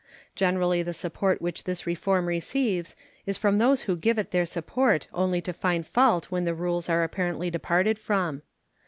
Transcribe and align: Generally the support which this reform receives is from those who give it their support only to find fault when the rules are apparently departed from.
Generally 0.33 0.81
the 0.81 0.95
support 0.95 1.43
which 1.43 1.65
this 1.65 1.85
reform 1.85 2.25
receives 2.25 2.95
is 3.27 3.37
from 3.37 3.59
those 3.59 3.83
who 3.83 3.95
give 3.95 4.17
it 4.17 4.31
their 4.31 4.47
support 4.47 5.05
only 5.13 5.41
to 5.41 5.53
find 5.53 5.85
fault 5.85 6.31
when 6.31 6.43
the 6.43 6.55
rules 6.55 6.89
are 6.89 7.03
apparently 7.03 7.51
departed 7.51 7.99
from. 7.99 8.41